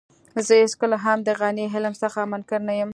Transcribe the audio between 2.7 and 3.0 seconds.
يم.